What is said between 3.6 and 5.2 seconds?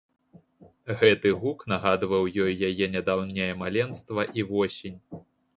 маленства і восень.